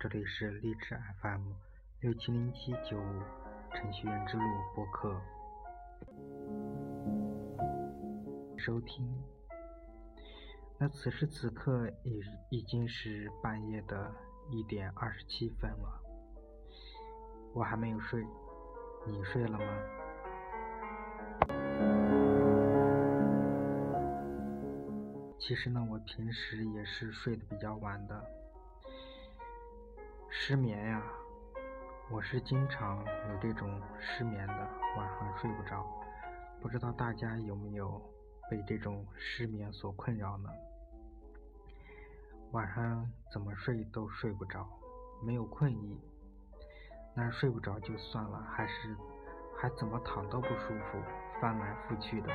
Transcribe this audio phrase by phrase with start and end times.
[0.00, 1.50] 这里是励志 FM
[2.02, 3.20] 六七零七九五
[3.74, 5.20] 程序员之路播客，
[8.56, 9.12] 收听。
[10.78, 14.14] 那此时此刻已已经是半夜的
[14.52, 16.00] 一点二十七分了，
[17.52, 18.24] 我还没有睡，
[19.04, 19.66] 你睡了吗？
[25.40, 28.24] 其实呢，我平时也是睡得比较晚的，
[30.30, 31.02] 失眠呀，
[32.10, 32.98] 我是经常
[33.30, 34.54] 有这种失眠的，
[34.96, 35.84] 晚上睡不着。
[36.60, 38.00] 不知道大家有没有
[38.50, 40.50] 被这种失眠所困扰呢？
[42.52, 44.68] 晚上怎么睡都睡不着，
[45.22, 45.98] 没有困意，
[47.14, 48.96] 那睡不着就算了，还是
[49.56, 50.98] 还怎么躺都不舒服，
[51.40, 52.30] 翻来覆去的，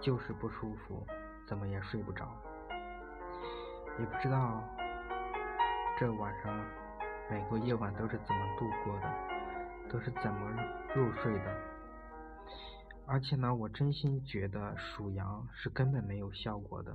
[0.00, 1.06] 就是不舒服。
[1.46, 2.28] 怎么也睡不着，
[4.00, 4.64] 也不知道
[5.98, 6.62] 这晚上
[7.30, 9.10] 每个夜晚都是怎么度过的，
[9.88, 10.50] 都是怎么
[10.94, 11.56] 入睡的。
[13.06, 16.94] 而且呢，我真心觉得数羊是根本没有效果的。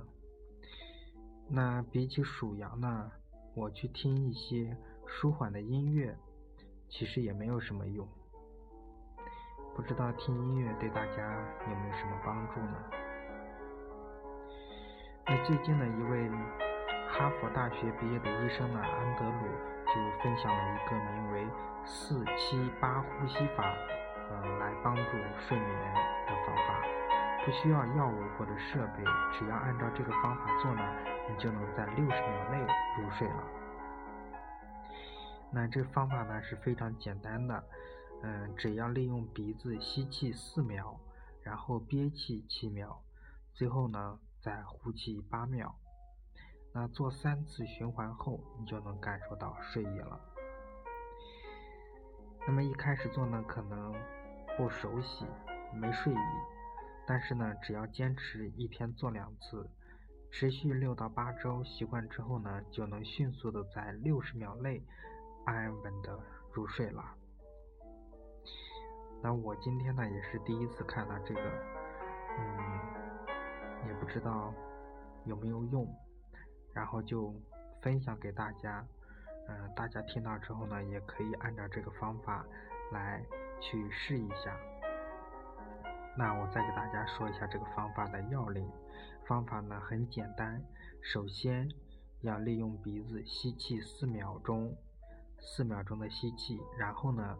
[1.48, 3.10] 那比起数羊呢，
[3.56, 4.76] 我去听一些
[5.08, 6.16] 舒缓的音乐，
[6.88, 8.06] 其实也没有什么用。
[9.74, 12.78] 不知道听音乐对大家有没有什么帮助呢？
[15.26, 16.30] 那最近的一位
[17.14, 19.46] 哈佛大学毕业的医生呢，安德鲁
[19.86, 21.46] 就分享了一个名为
[21.84, 23.62] “四七八呼吸法”，
[24.30, 25.02] 呃，来帮助
[25.38, 25.94] 睡眠
[26.26, 26.82] 的方法，
[27.44, 30.82] 不需要药物或者设备，只要按照这个方法做呢，
[31.28, 32.58] 你就能在六十秒内
[32.98, 33.44] 入睡了。
[35.52, 37.62] 那这方法呢是非常简单的，
[38.22, 40.98] 嗯，只要利用鼻子吸气四秒，
[41.42, 43.02] 然后憋气七秒，
[43.52, 44.18] 最后呢。
[44.42, 45.72] 再呼气八秒，
[46.72, 50.20] 那做三次循环后，你就能感受到睡意了。
[52.46, 53.94] 那么一开始做呢，可能
[54.56, 55.26] 不熟悉，
[55.74, 56.16] 没睡意，
[57.06, 59.68] 但是呢，只要坚持一天做两次，
[60.30, 64.82] 持续六到八周，习惯之后呢，就能迅速的在六十秒内
[65.44, 66.18] 安稳的
[66.52, 67.04] 入睡了。
[69.22, 71.40] 那我今天呢，也是第一次看到这个，
[72.38, 73.02] 嗯。
[73.84, 74.54] 也不知道
[75.24, 75.84] 有没有用，
[76.74, 77.34] 然后就
[77.80, 78.86] 分享给大家。
[79.48, 82.44] 嗯，大家听到之后呢，也可以按照这个方法
[82.92, 83.24] 来
[83.60, 84.56] 去试一下。
[86.16, 88.70] 那我再给大家说一下这个方法的要领。
[89.26, 90.62] 方法呢很简单，
[91.00, 91.68] 首先
[92.20, 94.76] 要利用鼻子吸气四秒钟，
[95.40, 97.36] 四秒钟的吸气，然后呢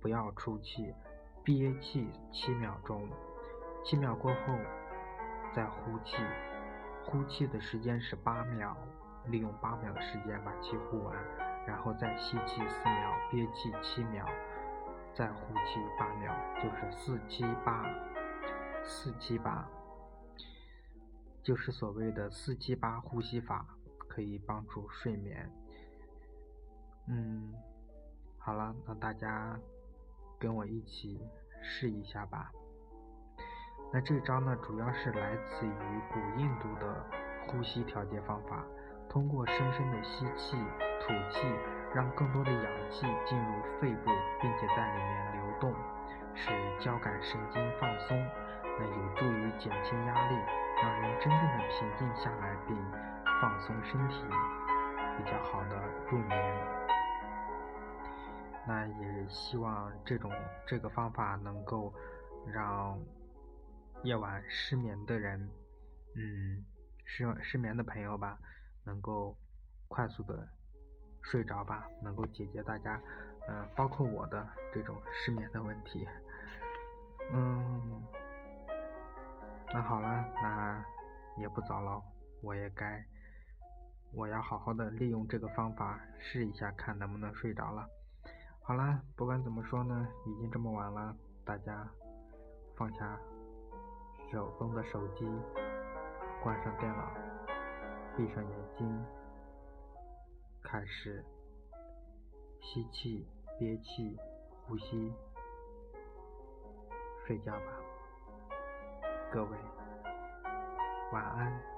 [0.00, 0.94] 不要出气，
[1.42, 3.08] 憋气七秒钟，
[3.84, 4.58] 七秒过后。
[5.52, 6.14] 再呼气，
[7.04, 8.76] 呼气的时间是八秒，
[9.26, 11.16] 利用八秒的时间把气呼完，
[11.66, 14.24] 然后再吸气四秒，憋气七秒，
[15.14, 17.84] 再呼气八秒，就是四七八，
[18.84, 19.68] 四七八，
[21.42, 23.66] 就是所谓的四七八呼吸法，
[24.08, 25.50] 可以帮助睡眠。
[27.08, 27.52] 嗯，
[28.38, 29.58] 好了，那大家
[30.38, 31.20] 跟我一起
[31.62, 32.52] 试一下吧。
[33.92, 37.04] 那这招呢，主要是来自于古印度的
[37.48, 38.64] 呼吸调节方法，
[39.08, 40.56] 通过深深的吸气、
[41.00, 41.44] 吐气，
[41.92, 45.74] 让更多的氧气进入肺部，并且在里面流动，
[46.36, 48.16] 使交感神经放松，
[48.78, 50.36] 那有助于减轻压力，
[50.80, 52.76] 让人真正的平静下来，并
[53.40, 54.24] 放松身体，
[55.18, 55.76] 比较好的
[56.08, 56.66] 入眠。
[58.68, 60.30] 那也希望这种
[60.64, 61.92] 这个方法能够
[62.46, 62.96] 让。
[64.02, 65.50] 夜晚失眠的人，
[66.14, 66.64] 嗯，
[67.04, 68.38] 失失眠的朋友吧，
[68.82, 69.36] 能够
[69.88, 70.48] 快速的
[71.20, 72.98] 睡着吧，能够解决大家，
[73.46, 76.08] 嗯，包括我的这种失眠的问题。
[77.32, 78.02] 嗯，
[79.72, 80.82] 那好了，那
[81.36, 82.02] 也不早了，
[82.40, 83.04] 我也该，
[84.14, 87.86] 我要好好的利用这个方法试一下，看能不能睡着了。
[88.62, 91.14] 好了，不管怎么说呢，已经这么晚了，
[91.44, 91.86] 大家
[92.76, 93.20] 放下。
[94.30, 95.26] 手中的手机，
[96.40, 97.10] 关上电脑，
[98.16, 99.04] 闭上眼睛，
[100.62, 101.24] 开始
[102.60, 103.26] 吸气、
[103.58, 104.16] 憋气、
[104.68, 105.12] 呼吸，
[107.26, 107.66] 睡觉吧，
[109.32, 109.50] 各位，
[111.12, 111.69] 晚安。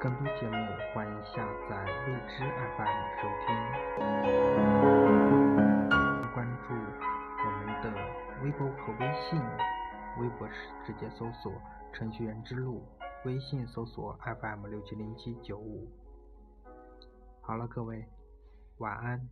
[0.00, 0.54] 更多节目
[0.94, 2.44] 欢迎下载荔枝
[2.76, 3.46] FM 收听。
[6.32, 6.72] 关注
[7.44, 7.90] 我们的
[8.44, 9.42] 微博和微信，
[10.20, 10.54] 微博是
[10.86, 11.52] 直接搜索
[11.92, 12.86] “程序员之路”，
[13.26, 15.90] 微信搜索 FM 六七零七九五。
[17.40, 18.06] 好了，各位，
[18.76, 19.28] 晚安。